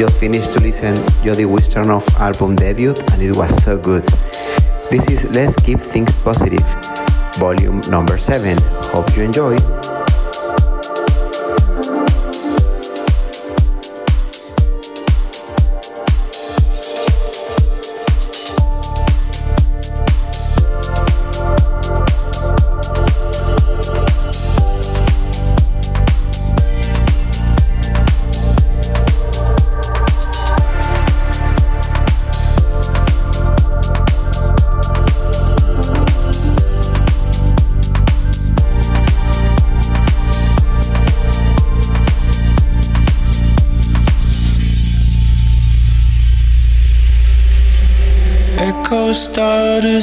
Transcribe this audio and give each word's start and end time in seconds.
Just 0.00 0.16
finished 0.16 0.54
to 0.54 0.60
listen 0.60 0.96
Jody 1.22 1.44
Wisternoff 1.44 2.08
album 2.18 2.56
debut 2.56 2.94
and 3.12 3.20
it 3.20 3.36
was 3.36 3.54
so 3.62 3.76
good. 3.76 4.02
This 4.90 5.04
is 5.10 5.22
Let's 5.36 5.54
Keep 5.56 5.80
Things 5.80 6.10
Positive, 6.24 6.64
volume 7.34 7.82
number 7.90 8.16
7. 8.16 8.56
Hope 8.94 9.14
you 9.14 9.24
enjoy. 9.24 9.79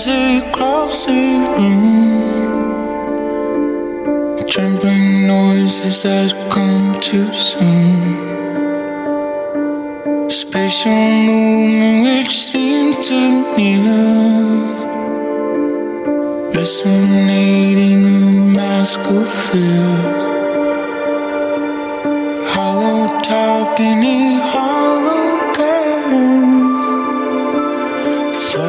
Across 0.05 1.07
the 1.07 1.11
room. 1.57 2.37
Trembling 4.47 5.25
noises 5.25 6.03
that 6.03 6.36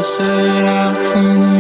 set 0.09 0.65
out 0.65 0.97
for 0.97 1.23
the 1.23 1.58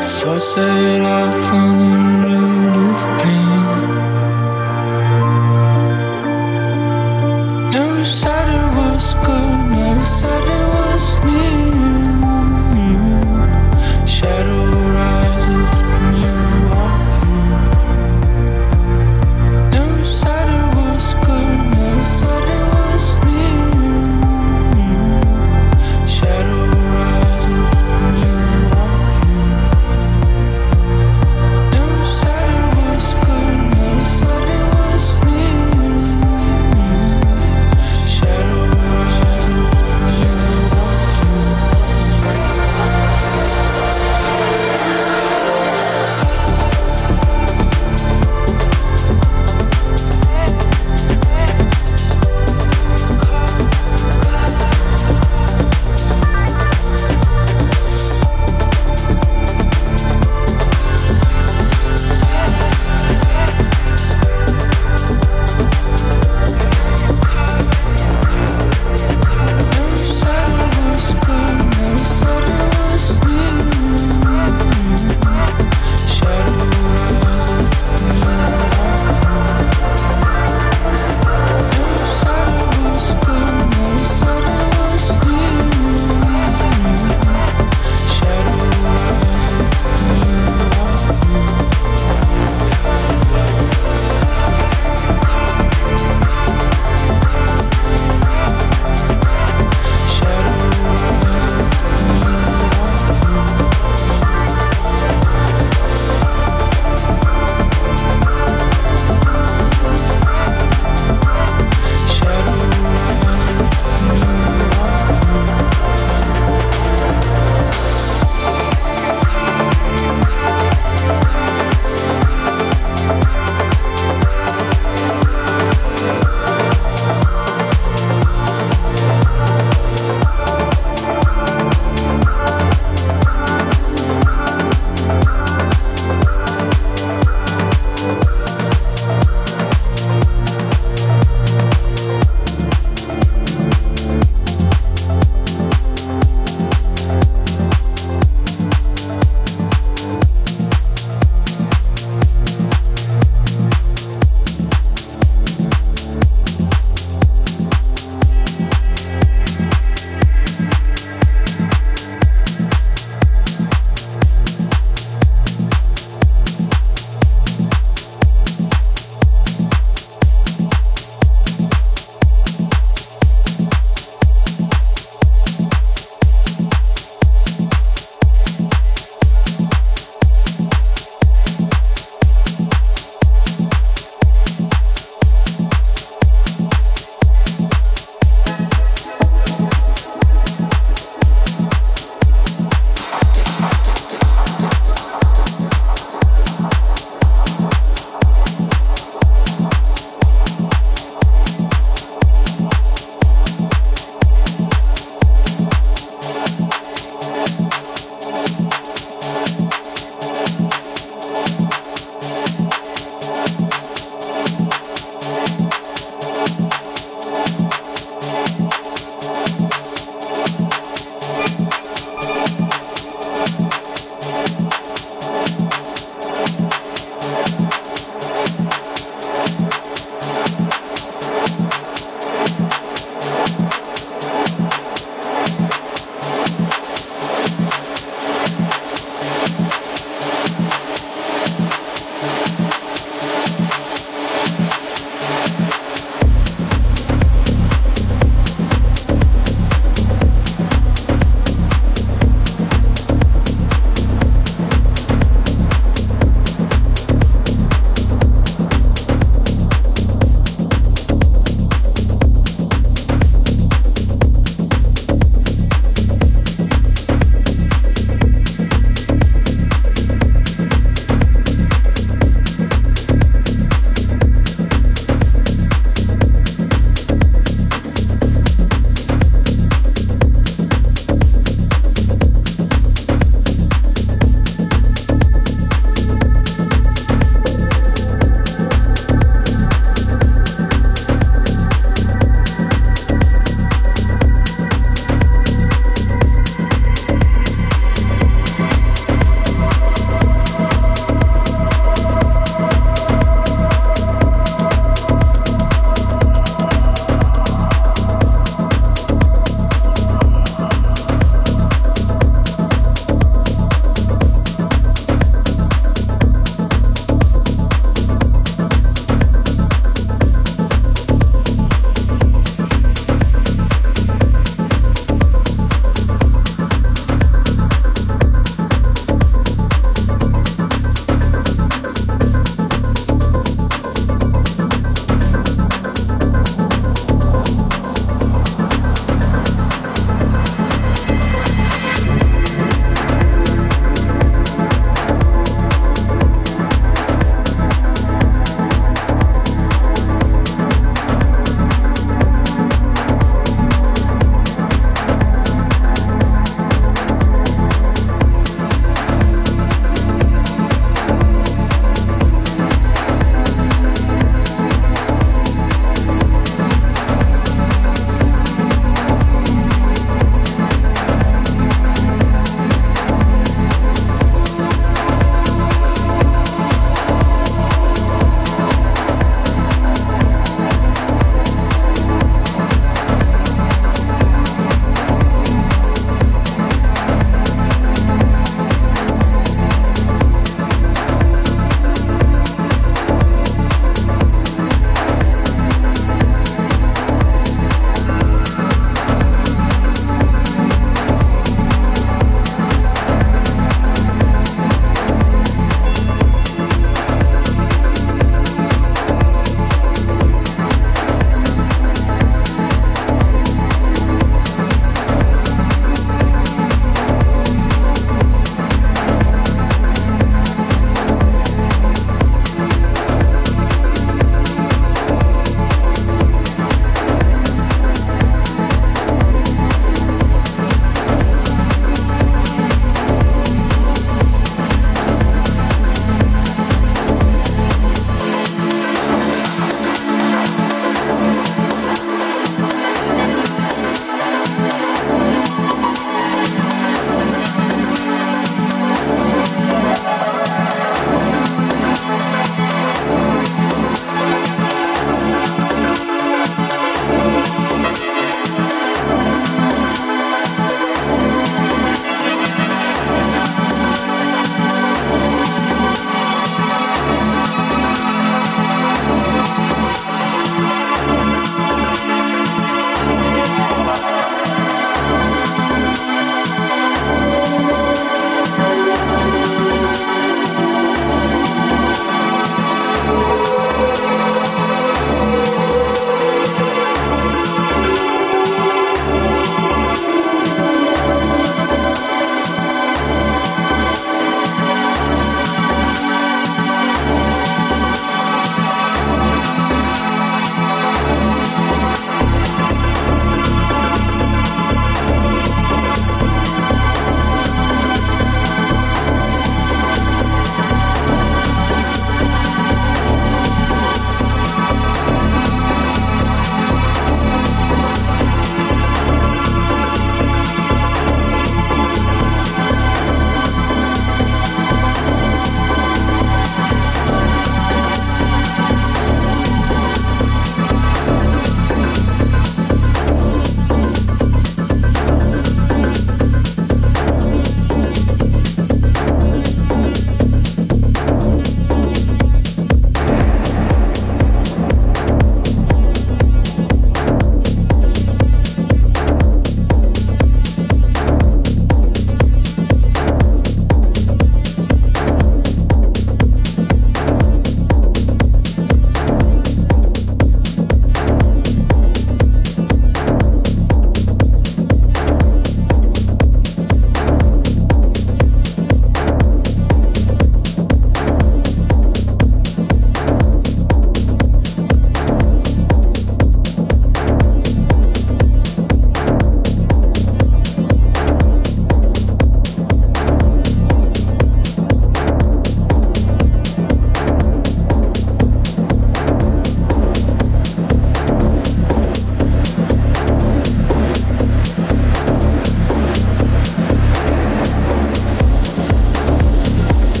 Before 0.00 0.40
set 0.40 1.02
off 1.02 1.52
on 1.52 2.22
the 2.22 2.25